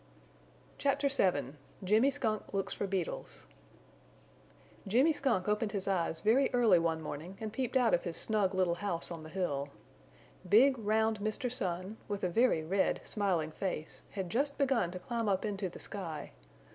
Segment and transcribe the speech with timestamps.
[0.79, 1.53] CHAPTER VII
[1.83, 3.45] JIMMY SKUNK LOOKS FOR BEETLES
[4.87, 8.55] Jimmy Skunk opened his eyes very early one morning and peeped out of his snug
[8.55, 9.69] little house on the hill.
[10.49, 11.51] Big, round Mr.
[11.51, 15.77] Sun, with a very red, smiling face, had just begun to climb up into the
[15.77, 16.31] sky.